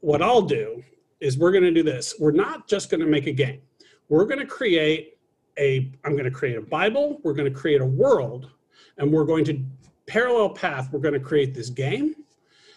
[0.00, 0.82] what I'll do
[1.20, 2.14] is we're going to do this.
[2.18, 3.60] We're not just going to make a game.
[4.08, 5.18] We're going to create
[5.58, 5.90] a.
[6.04, 7.20] I'm going to create a Bible.
[7.22, 8.50] We're going to create a world,
[8.98, 9.64] and we're going to
[10.06, 10.90] parallel path.
[10.92, 12.14] We're going to create this game,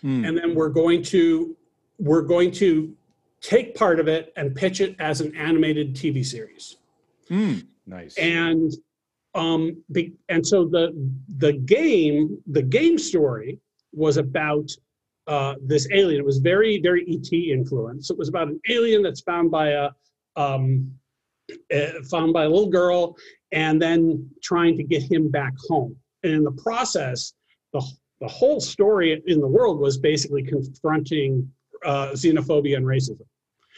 [0.04, 0.28] Mm.
[0.28, 1.56] and then we're going to
[1.98, 2.94] we're going to
[3.42, 6.78] take part of it and pitch it as an animated TV series.
[7.30, 7.66] Mm.
[7.86, 8.18] Nice.
[8.18, 8.74] And
[9.36, 10.92] um, be, and so the
[11.38, 13.60] the game the game story
[13.94, 14.70] was about
[15.28, 16.20] uh, this alien.
[16.20, 18.12] It was very very ET influenced.
[18.12, 19.90] It was about an alien that's found by a
[20.36, 20.92] um,
[21.74, 23.16] uh, found by a little girl,
[23.52, 25.96] and then trying to get him back home.
[26.24, 27.34] And in the process,
[27.74, 27.82] the
[28.20, 31.52] the whole story in the world was basically confronting
[31.86, 33.26] uh, xenophobia and racism.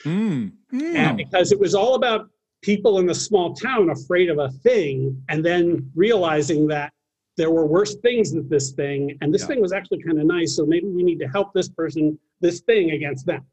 [0.06, 0.52] Mm.
[0.74, 0.96] Mm.
[0.96, 2.30] And because it was all about
[2.62, 6.92] people in the small town afraid of a thing and then realizing that
[7.38, 9.48] there were worse things than this thing and this Yeah.
[9.48, 12.60] thing was actually kind of nice so maybe we need to help this person this
[12.62, 13.46] thing against them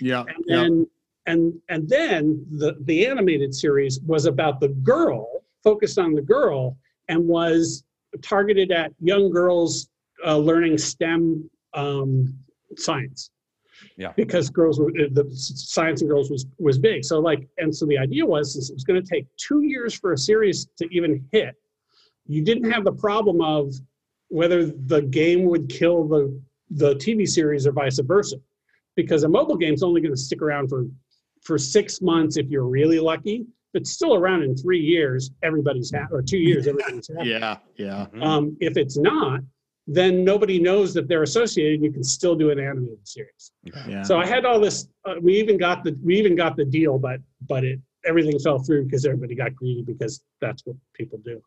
[0.00, 0.24] Yeah.
[0.28, 0.62] and yeah.
[1.26, 6.76] and and then the the animated series was about the girl focused on the girl
[7.08, 7.84] and was
[8.20, 9.88] targeted at young girls
[10.26, 12.34] uh, learning stem um,
[12.76, 13.30] science
[13.96, 14.12] Yeah.
[14.16, 17.98] because girls were the science and girls was was big so like and so the
[17.98, 21.24] idea was since it was going to take two years for a series to even
[21.32, 21.54] hit
[22.26, 23.74] you didn't have the problem of
[24.28, 26.40] whether the game would kill the
[26.70, 28.36] the tv series or vice versa
[28.96, 30.86] because a mobile game's only going to stick around for
[31.42, 35.90] for six months if you're really lucky if it's still around in three years everybody's
[35.90, 37.56] happy or two years everybody's happy yeah.
[37.76, 38.06] Yeah.
[38.14, 38.22] Mhm.
[38.22, 39.40] um, if it's not
[39.86, 43.52] then nobody knows that they're associated you can still do an animated series
[43.86, 44.02] Yeah.
[44.02, 44.88] so I had all this.
[45.04, 48.58] Uh, we even got the we even got the deal, but but it everything fell
[48.58, 51.40] through because everybody got greedy because that's what people do.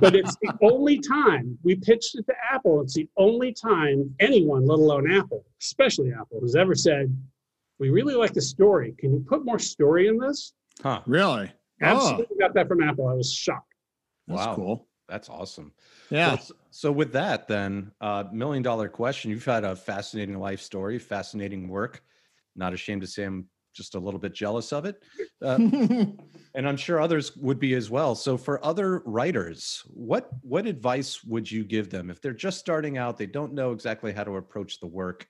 [0.00, 2.80] But it's the only time we pitched it to Apple.
[2.82, 7.14] It's the only time anyone, let alone Apple, especially Apple, has ever said,
[7.78, 8.94] "We really like the story.
[8.98, 10.52] Can you put more story in this?"
[10.82, 11.02] Huh.
[11.06, 11.50] really?
[11.82, 13.06] Oh, Absolutely got that from Apple.
[13.08, 13.72] I was shocked.
[14.26, 14.54] that's Wow.
[14.56, 14.87] cool.
[15.08, 15.72] That's awesome.
[16.10, 16.36] Yeah.
[16.36, 19.30] So, so with that, then, uh, million dollar question.
[19.30, 22.02] You've had a fascinating life story, fascinating work.
[22.56, 25.02] Not ashamed to say I'm just a little bit jealous of it.
[25.40, 25.56] Uh,
[26.54, 28.14] and I'm sure others would be as well.
[28.14, 32.98] So for other writers, what what advice would you give them if they're just starting
[32.98, 35.26] out, they don't know exactly how to approach the work?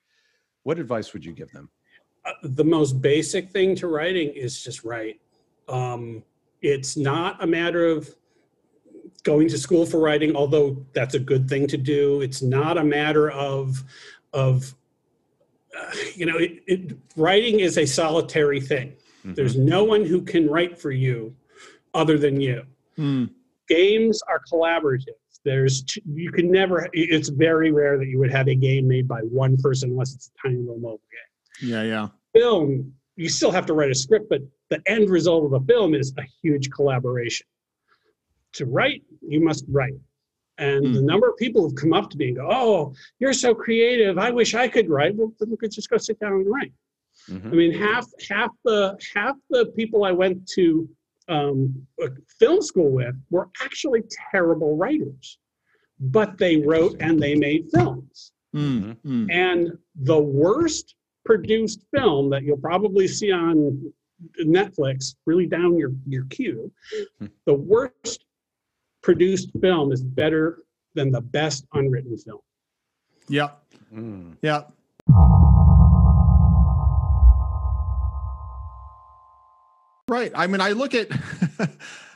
[0.64, 1.71] What advice would you give them?
[2.29, 5.21] uh, the most basic thing to writing is just write.
[5.69, 6.23] Um,
[6.62, 8.14] it's not a matter of
[9.22, 12.20] going to school for writing, although that's a good thing to do.
[12.20, 13.83] It's not a matter of
[14.33, 14.74] of
[15.78, 18.94] uh, you know, it, it, writing is a solitary thing.
[19.24, 19.35] Mhm.
[19.37, 21.35] There's no one who can write for you
[21.94, 22.64] other than you.
[22.98, 23.31] Mm.
[23.68, 25.14] Games are collaborative.
[25.44, 26.88] There's you can never.
[26.92, 30.31] It's very rare that you would have a game made by one person unless it's
[30.38, 31.00] a tiny little mobile
[31.61, 31.83] game Yeah.
[31.83, 32.09] Yeah.
[32.35, 35.94] film, you still have to write a script, but the end result of a film
[35.94, 37.46] is a huge collaboration.
[38.54, 39.94] To write, you must write.
[40.59, 40.92] And Hmm.
[40.92, 44.18] the number of people who've come up to me and go, Oh, you're so creative.
[44.18, 45.14] I wish I could write.
[45.14, 46.72] Well, then you could just go sit down and write.
[47.28, 47.46] Mhm.
[47.46, 50.88] I mean, half half the half the people I went to
[51.28, 51.87] um,
[52.40, 55.38] film school with were actually terrible writers,
[56.00, 58.33] but they wrote and they made films.
[58.57, 58.96] Mm.
[59.04, 59.31] Mm.
[59.31, 60.94] And the worst
[61.26, 63.92] produced film that you'll probably see on
[64.40, 66.72] Netflix, really down your, your queue,
[67.18, 67.26] Hmm.
[67.44, 68.24] the worst
[69.09, 72.40] produced film is better than the best unwritten film.
[73.27, 73.49] Yeah.
[73.90, 74.37] Mm.
[74.42, 74.64] Yeah.
[80.09, 80.31] Right.
[80.35, 81.09] I mean, I look at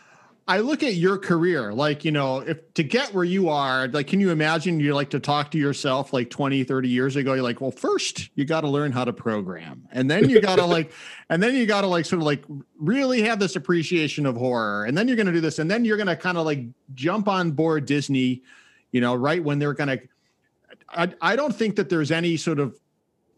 [0.48, 4.08] I look at your career, like, you know, if to get where you are, like,
[4.08, 7.34] can you imagine you like to talk to yourself like 20, 30 years ago?
[7.34, 9.86] You're like, well, first you got to learn how to program.
[9.92, 10.92] And then you got to like,
[11.28, 12.44] and then you got to like sort of like
[12.76, 14.84] really have this appreciation of horror.
[14.84, 15.60] And then you're going to do this.
[15.60, 18.42] And then you're going to kind of like jump on board Disney,
[18.90, 20.02] you know, right when they're going to,
[20.88, 22.76] I, I don't think that there's any sort of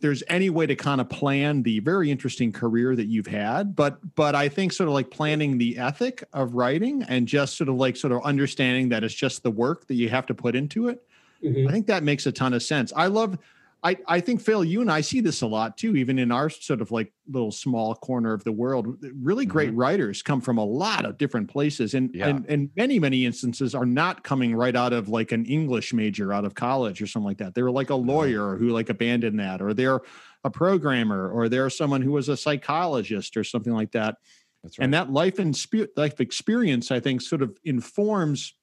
[0.05, 3.97] there's any way to kind of plan the very interesting career that you've had but
[4.17, 7.77] but i think sort of like planning the ethic of writing and just sort of
[7.77, 10.89] like sort of understanding that it's just the work that you have to put into
[10.89, 11.03] it
[11.43, 11.67] Mhm.
[11.67, 13.39] i think that makes a ton of sense i love
[13.85, 16.51] i i think phil you and i see this a lot too even in our
[16.51, 18.99] sort of like little small corner of the world.
[19.21, 19.79] Really great mm-hmm.
[19.79, 22.29] writers come from a lot of different places and Yeah.
[22.29, 26.33] and and many many instances are not coming right out of like an english major
[26.33, 27.55] out of college or something like that.
[27.55, 30.01] They're like a lawyer who like abandoned that or they're
[30.45, 34.17] a programmer or they're someone who was a psychologist or something like that.
[34.63, 34.85] That's right.
[34.85, 38.55] and that life and spe- life experience i think sort of informs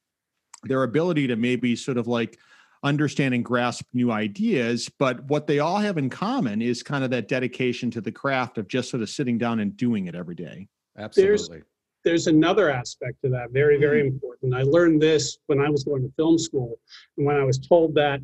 [0.64, 2.40] their ability to maybe sort of like
[2.84, 7.10] understand and grasp new ideas but what they all have in common is kind of
[7.10, 10.36] that dedication to the craft of just sort of sitting down and doing it every
[10.36, 10.68] day
[10.98, 11.62] Absolutely.
[12.04, 14.54] there's another aspect to that, very, very important.
[14.54, 16.80] I learned this when I was going to film school,
[17.18, 18.22] and when I was told that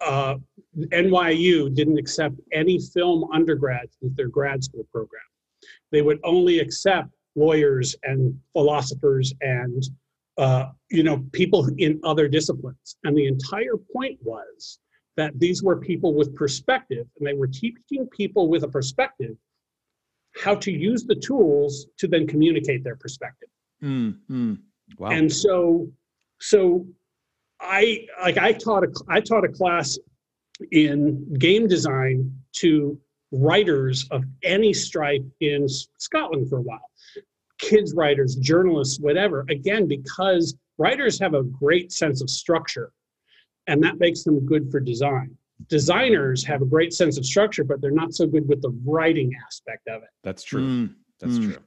[0.00, 0.36] uh,
[0.76, 5.22] NYU didn't accept any film undergrads into their grad school program.
[5.92, 9.82] They would only accept lawyers and philosophers and
[10.36, 12.96] uh, you know people in other disciplines.
[13.04, 14.78] And the entire point was
[15.16, 19.36] that these were people with perspective, and they were teaching people with a perspective
[20.42, 23.48] how to use the tools to then communicate their perspective.
[23.82, 24.58] Mm, mm.
[24.98, 25.10] Wow.
[25.10, 25.88] And so,
[26.40, 26.86] so
[27.60, 29.98] I like I taught a I taught a class
[30.72, 32.98] in game design to
[33.32, 35.66] writers of any stripe in
[35.98, 36.90] Scotland for a while.
[37.58, 39.44] Kids writers, journalists, whatever.
[39.48, 42.92] Again, because writers have a great sense of structure
[43.66, 45.36] and that makes them good for design.
[45.68, 49.32] Designers have a great sense of structure, but they're not so good with the writing
[49.46, 50.08] aspect of it.
[50.22, 50.62] That's true.
[50.62, 51.52] Mm, That's mm.
[51.52, 51.62] true.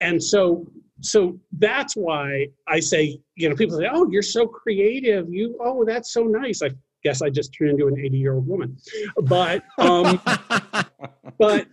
[0.00, 0.66] And so
[1.00, 5.32] so that's why I say, you know, people say, "Oh, you're so creative.
[5.32, 6.70] You oh, that's so nice." I
[7.04, 8.76] guess I just turned into an 80-year-old woman.
[9.24, 10.20] But um
[11.38, 11.66] but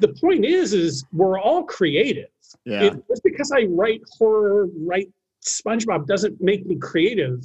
[0.00, 2.28] the point is is we're all creative.
[2.64, 2.84] Yeah.
[2.84, 5.08] It, just because I write horror, write
[5.44, 7.42] SpongeBob doesn't make me creative.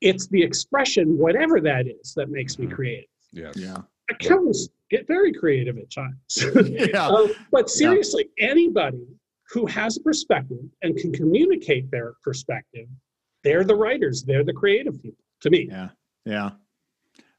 [0.00, 2.72] It's the expression, whatever that is, that makes me Mhm.
[2.72, 3.08] creative.
[3.32, 3.54] Yes.
[3.56, 3.76] yeah.
[4.10, 6.44] Accountants get very creative at times.
[6.92, 7.06] Yeah.
[7.08, 9.06] Um, but seriously, anybody
[9.50, 12.88] who has a perspective and can communicate their perspective,
[13.44, 15.68] they're the writers, they're the creative people to me.
[15.70, 15.88] Yeah.
[16.24, 16.50] Yeah.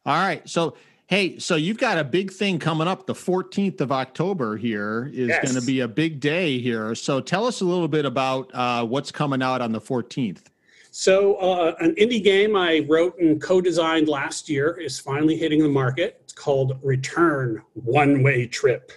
[0.06, 0.48] All right.
[0.50, 0.76] So,
[1.08, 3.06] hey, so you've got a big thing coming up.
[3.08, 5.44] The 14th of October here is Yes.
[5.44, 6.96] going to be a big day here.
[6.96, 10.44] So, tell us a little bit about uh, what's coming out on the 14th.
[10.92, 15.62] So, uh, an indie game I wrote and co designed last year is finally hitting
[15.64, 16.20] the market.
[16.24, 18.92] It's called Return One Way Trip.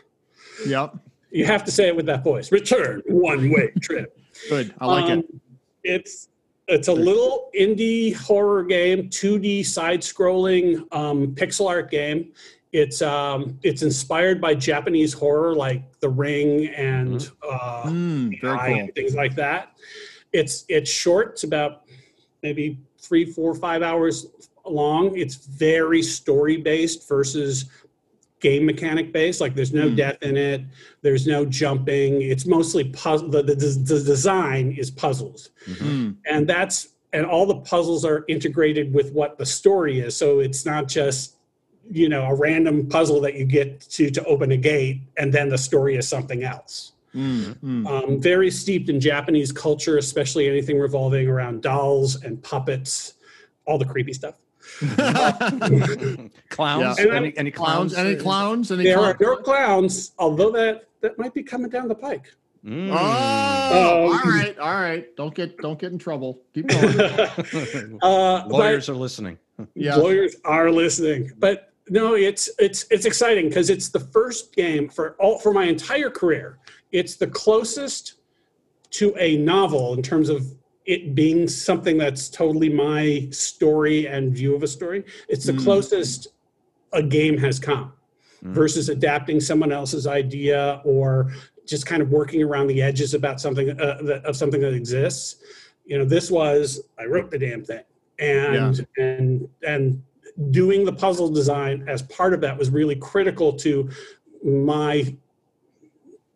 [0.66, 0.96] Yep.
[1.30, 4.18] You have to say it with that voice Return One Way Trip.
[4.48, 4.74] Good.
[4.78, 5.18] I like it.
[5.18, 5.40] Um,
[5.84, 6.28] It's
[6.68, 12.32] it's a little indie horror game, 2D side-scrolling um, pixel art game.
[12.72, 18.50] It's um, it's inspired by Japanese horror like The Ring and uh, Mm, cool.
[18.58, 19.76] and things like that.
[20.32, 21.30] It's it's short.
[21.32, 21.82] It's about
[22.42, 24.26] maybe three, four, five hours
[24.66, 25.16] long.
[25.16, 27.66] It's very story based versus
[28.40, 29.40] game mechanic based.
[29.40, 29.94] Like there's no Hmm.
[29.94, 30.62] death in it.
[31.02, 32.22] There's no jumping.
[32.22, 33.28] It's mostly puzzle.
[33.30, 38.92] The, the, the design is puzzles, Mm, and that's and all the puzzles are integrated
[38.92, 40.16] with what the story is.
[40.16, 41.36] So it's not just
[41.90, 45.48] you know a random puzzle that you get to to open a gate and then
[45.48, 47.86] the story is something else mm, mm.
[47.86, 53.14] um, very steeped in Japanese culture, especially anything revolving around dolls and puppets,
[53.66, 54.34] all the creepy stuff.
[56.48, 56.98] clowns?
[56.98, 57.14] Yeah.
[57.14, 57.92] Any, any clowns?
[57.94, 57.94] clowns?
[57.94, 58.70] Any clowns?
[58.72, 59.18] Any There are clowns?
[59.18, 62.32] there are clowns, although that that might be coming down the pike.
[62.64, 62.88] Mm.
[62.90, 65.14] Oh, Um, all right, all right.
[65.16, 66.40] Don't get don't get in trouble.
[66.54, 67.98] Keep going.
[68.02, 69.38] uh, Lawyers are listening.
[69.74, 69.96] Yeah.
[69.96, 75.14] lawyers are listening, but no, it's it's it's exciting because it's the first game for
[75.20, 76.58] all for my entire career.
[76.92, 78.14] It's the closest
[78.90, 80.46] to a novel in terms of
[80.86, 85.04] it being something that's totally my story and view of a story.
[85.28, 85.64] It's the Mm.
[85.64, 86.28] closest
[86.92, 87.92] a game has come
[88.44, 88.52] Mm.
[88.54, 91.32] versus adapting someone else's idea or
[91.66, 95.36] just kind of working around the edges about something uh, that, of something that exists.
[95.84, 97.82] You know, this was I wrote the damn thing,
[98.20, 100.02] and and and
[100.50, 103.88] doing the puzzle design as part of that was really critical to
[104.44, 105.16] my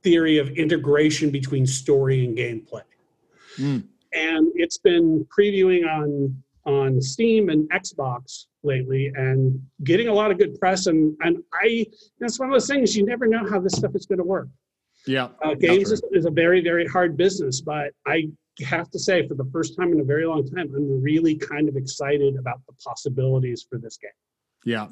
[0.02, 2.82] theory of integration between story and gameplay
[3.58, 3.82] Mm.
[4.12, 10.38] And it's been previewing on on Steam and Xbox lately, and getting a lot of
[10.38, 10.86] good press.
[10.86, 11.86] And and I,
[12.18, 14.48] that's one of those things you never know how this stuff is going to work.
[15.06, 15.28] Yeah.
[15.42, 18.28] Uh, games is, is a very very hard business, but I
[18.64, 21.68] have to say, for the first time in a very long time, I'm really kind
[21.68, 24.10] of excited about the possibilities for this game.
[24.64, 24.88] Yeah.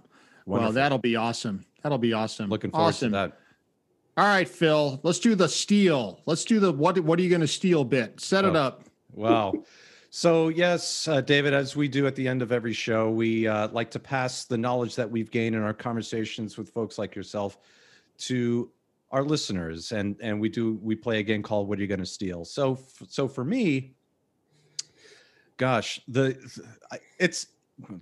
[0.47, 1.67] Well, that'll be awesome.
[1.83, 2.49] That'll be awesome.
[2.49, 3.13] Looking forward awesome.
[3.13, 3.39] to that.
[4.17, 4.99] All right, Phil.
[5.03, 6.23] Let's do the steal.
[6.25, 6.99] Let's do the what?
[7.01, 8.19] What are you going to steal bit?
[8.19, 8.61] Set it Oh.
[8.61, 8.88] up.
[9.13, 9.65] Wow.
[10.11, 13.69] So, yes, uh, David, as we do at the end of every show, we uh,
[13.69, 17.59] like to pass the knowledge that we've gained in our conversations with folks like yourself
[18.19, 18.71] to
[19.11, 19.93] our listeners.
[19.93, 22.45] And and we do we play a game called What Are You Going to Steal?
[22.45, 23.95] So so for me,
[25.59, 26.37] gosh, the
[27.19, 27.49] it's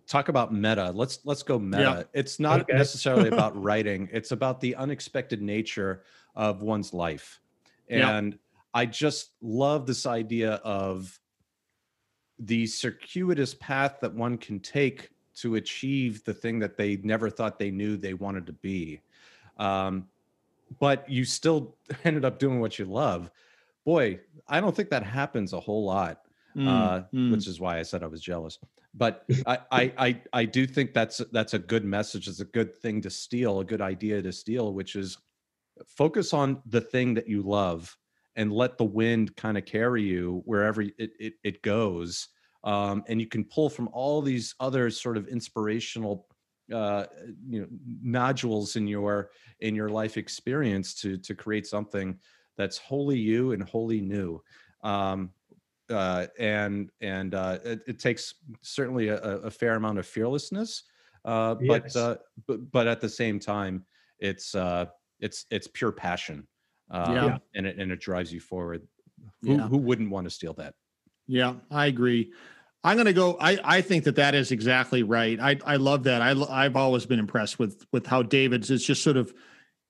[0.07, 0.93] talk about meta.
[0.95, 1.83] Let's let's go meta.
[1.83, 2.21] Yeah.
[2.21, 2.75] It's not Okay.
[2.75, 4.09] necessarily about writing.
[4.13, 6.03] It's about the unexpected nature
[6.35, 7.41] of one's life.
[7.89, 8.39] And
[8.77, 11.19] I just love this idea of
[12.39, 17.59] the circuitous path that one can take to achieve the thing that they never thought
[17.59, 19.01] they knew they wanted to be.
[19.57, 20.07] Um,
[20.79, 21.75] but you still
[22.05, 23.31] ended up doing what you love.
[23.87, 26.21] boy, I don't think that happens a whole lot,
[26.55, 27.31] Mm, uh, mm.
[27.31, 28.59] which is why I said I was jealous.
[28.95, 32.29] But I, I, I, I do think that's that's a good message.
[32.29, 35.19] It's a good thing to steal, a good idea to steal, which is
[35.87, 37.95] focus on the thing that you love
[38.37, 42.29] and let the wind kind of carry you wherever it, it, it goes.
[42.65, 46.27] Um, and you can pull from all these other sort of inspirational
[46.73, 47.07] uh,
[47.49, 47.67] you know
[48.03, 49.31] nodules in your
[49.61, 52.19] in your life experience to to create something
[52.57, 54.43] that's wholly you and wholly new
[54.83, 55.31] um,
[55.91, 60.85] uh, and and uh, it, it takes certainly a, a fair amount of fearlessness
[61.25, 61.97] uh, but Yes.
[61.97, 62.17] uh,
[62.47, 63.87] but but at the same time
[64.19, 64.87] it's uh,
[65.21, 66.49] it's it's pure passion
[66.91, 67.39] um, Yeah.
[67.55, 68.87] and it and it drives you forward
[69.43, 69.69] who, Yeah.
[69.69, 70.75] who wouldn't want to steal that
[71.27, 72.33] Yeah, I agree.
[72.85, 73.37] I'm going to go.
[73.41, 75.41] I, I think that that is exactly right.
[75.41, 76.23] I, I love that.
[76.23, 79.35] I, I've always been impressed with with how David's is just sort of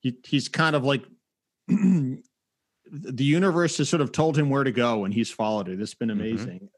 [0.01, 1.05] he, he's kind of like
[1.69, 2.23] the
[3.19, 5.81] universe has sort of told him where to go and he's followed it.
[5.81, 6.13] It's been Mhm.
[6.13, 6.69] amazing.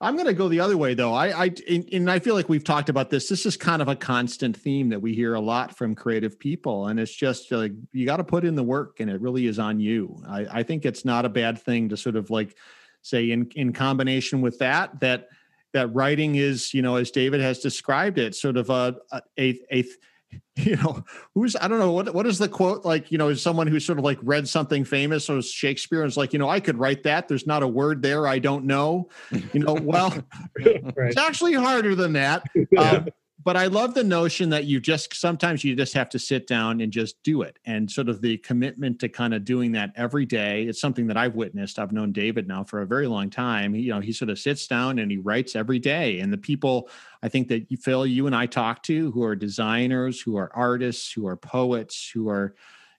[0.00, 1.12] I'm going to go the other way though.
[1.12, 1.54] I I
[1.92, 3.28] and, I feel like we've talked about this.
[3.28, 6.86] This is kind of a constant theme that we hear a lot from creative people,
[6.86, 9.58] and it's just like you got to put in the work, and it really is
[9.58, 10.22] on you.
[10.28, 12.56] I, I think it's not a bad thing to sort of like
[13.02, 15.28] say in in combination with that that
[15.72, 18.96] that writing is you know as David has described it, sort of a
[19.36, 19.84] a, a
[20.56, 21.04] you know
[21.34, 22.84] who's i don't know what what is the quote?
[22.84, 26.08] Like you know is someone who sort of like read something famous or shakespeare and
[26.10, 27.28] is like you know i could write that.
[27.28, 29.08] There's not a word there i don't know.
[29.52, 30.10] You know well
[30.64, 30.82] right.
[30.96, 32.42] it's actually harder than that.
[32.76, 33.08] Um,
[33.44, 36.80] but i love the notion that you just sometimes you just have to sit down
[36.80, 37.58] and just do it.
[37.64, 41.16] And sort of the commitment to kind of doing that every day it's something that
[41.16, 41.78] i've witnessed.
[41.78, 43.74] I've known david now for a very long time.
[43.74, 46.20] He, you know he sort of sits down and he writes every day.
[46.20, 46.88] And the people
[47.22, 50.50] i think that you phil you and i talk to who are designers who are
[50.54, 52.54] artists who are poets who are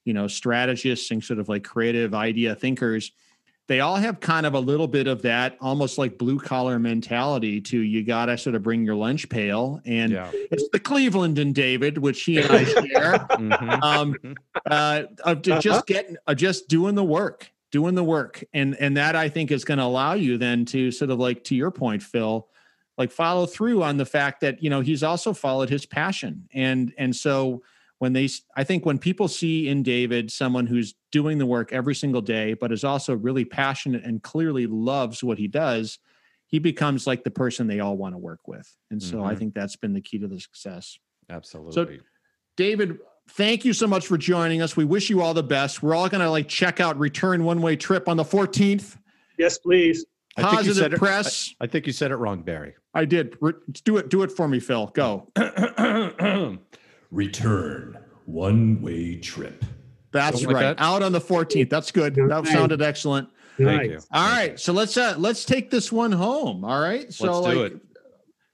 [0.06, 3.12] you know strategists and sort of like creative idea thinkers
[3.70, 7.62] they all have kind of a little bit of that almost like blue collar mentality
[7.62, 9.80] to you got to sort of bring your lunch pail.
[9.86, 10.32] And yeah.
[10.34, 13.84] it's the cleveland and david which he and i share Mhm.
[13.84, 14.16] um
[14.70, 18.44] uh of to just getting of just doing the work doing the work.
[18.54, 21.44] And and that i think is going to allow you then to sort of like
[21.46, 22.50] to your point phil
[22.98, 26.50] like follow through on the fact that you know he's also followed his passion.
[26.54, 27.62] And and so
[28.00, 31.72] when they s- i think when people see in david someone who's doing the work
[31.72, 36.00] every single day but is also really passionate and clearly loves what he does
[36.48, 39.38] he becomes like the person they all want to work with and so i Mhm.
[39.38, 40.98] think that's been the key to the success
[41.30, 41.88] absolutely so
[42.58, 42.98] David,
[43.30, 44.76] thank you so much for joining us.
[44.76, 45.82] We wish you all the best.
[45.82, 48.98] We're all going to like check out Return One Way Trip on the 14th.
[49.38, 50.06] Yes, please.
[50.36, 51.56] I think you Positive said it- press.
[51.62, 52.74] I think you said it wrong, Barry.
[52.94, 53.38] I, did.
[53.40, 53.54] Re-
[53.86, 54.10] do it.
[54.10, 54.88] Do it for me, Phil.
[54.88, 55.32] Go.
[57.12, 59.66] Return one way trip.
[60.12, 60.62] That's like right.
[60.62, 60.80] that?
[60.80, 61.70] Out on the 14th.
[61.70, 62.16] That's good.
[62.16, 62.52] That Nice.
[62.52, 63.30] sounded excellent.
[63.58, 63.90] Thank Nice.
[63.90, 64.00] you.
[64.12, 64.60] All right.
[64.60, 66.64] So let's uh let's take this one home.
[66.64, 67.12] All right.
[67.14, 67.82] So Let's like do it.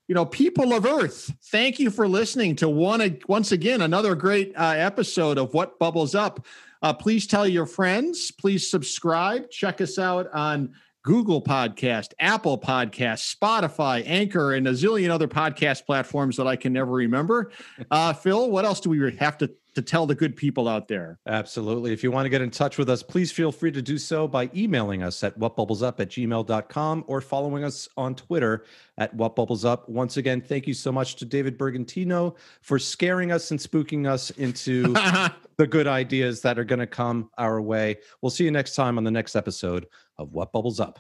[0.08, 4.53] you know, people of Earth, thank you for listening to one once again another great
[4.58, 6.45] uh, episode of What Bubbles Up.
[6.82, 8.32] Uh, please tell your friends.
[8.32, 9.49] Please subscribe.
[9.49, 10.74] Check us out on
[11.06, 16.74] Google Podcast, Apple Podcast, Spotify, Anchor, and a zillion other podcast platforms that I can
[16.74, 17.51] never remember.
[17.91, 21.20] Uh, Phil, what else do we have to to tell the good people out there?
[21.28, 21.91] Absolutely.
[21.91, 24.28] If you want to get in touch with us, please feel free to do so
[24.28, 28.66] by emailing us at whatbubblesup at gmail.com or following us on Twitter
[28.97, 29.88] at whatbubblesup.
[29.89, 34.30] Once again, thank you so much to David Bergantino for scaring us and spooking us
[34.32, 34.93] into
[35.58, 37.97] the good ideas that are going to come our way.
[38.22, 39.88] We'll see you next time on the next episode
[40.18, 40.99] of What Bubbles Up.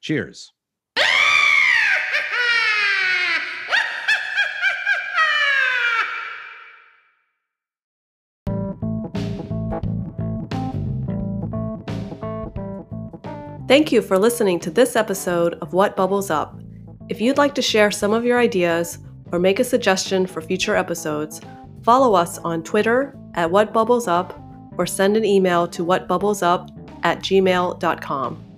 [0.00, 0.52] Cheers.
[13.72, 16.60] Thank you for listening to this episode of What Bubbles Up.
[17.08, 18.98] If you'd like to share some of your ideas
[19.30, 21.40] or make a suggestion for future episodes,
[21.82, 24.38] follow us on Twitter at What Bubbles Up
[24.76, 28.51] or send an email to whatbubblesup at gmail.com.